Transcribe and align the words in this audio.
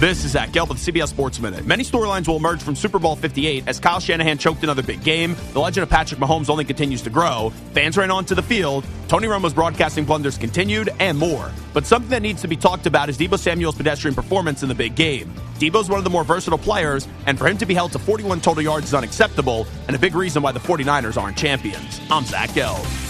This 0.00 0.24
is 0.24 0.32
Zach 0.32 0.48
Gelb 0.48 0.70
with 0.70 0.78
CBS 0.78 1.08
Sports 1.08 1.38
Minute. 1.40 1.66
Many 1.66 1.84
storylines 1.84 2.26
will 2.26 2.38
emerge 2.38 2.62
from 2.62 2.74
Super 2.74 2.98
Bowl 2.98 3.16
58 3.16 3.64
as 3.68 3.78
Kyle 3.78 4.00
Shanahan 4.00 4.38
choked 4.38 4.62
another 4.62 4.82
big 4.82 5.04
game. 5.04 5.36
The 5.52 5.60
legend 5.60 5.82
of 5.82 5.90
Patrick 5.90 6.18
Mahomes 6.18 6.48
only 6.48 6.64
continues 6.64 7.02
to 7.02 7.10
grow. 7.10 7.52
Fans 7.74 7.98
ran 7.98 8.10
onto 8.10 8.34
the 8.34 8.42
field. 8.42 8.86
Tony 9.08 9.26
Romo's 9.26 9.52
broadcasting 9.52 10.06
blunders 10.06 10.38
continued, 10.38 10.88
and 11.00 11.18
more. 11.18 11.52
But 11.74 11.84
something 11.84 12.08
that 12.12 12.22
needs 12.22 12.40
to 12.40 12.48
be 12.48 12.56
talked 12.56 12.86
about 12.86 13.10
is 13.10 13.18
Deebo 13.18 13.38
Samuel's 13.38 13.74
pedestrian 13.74 14.14
performance 14.14 14.62
in 14.62 14.70
the 14.70 14.74
big 14.74 14.94
game. 14.94 15.34
Deebo's 15.58 15.90
one 15.90 15.98
of 15.98 16.04
the 16.04 16.08
more 16.08 16.24
versatile 16.24 16.56
players, 16.56 17.06
and 17.26 17.38
for 17.38 17.46
him 17.46 17.58
to 17.58 17.66
be 17.66 17.74
held 17.74 17.92
to 17.92 17.98
41 17.98 18.40
total 18.40 18.62
yards 18.62 18.86
is 18.86 18.94
unacceptable, 18.94 19.66
and 19.86 19.94
a 19.94 19.98
big 19.98 20.14
reason 20.14 20.42
why 20.42 20.52
the 20.52 20.60
49ers 20.60 21.20
aren't 21.20 21.36
champions. 21.36 22.00
I'm 22.10 22.24
Zach 22.24 22.48
Gelb. 22.50 23.09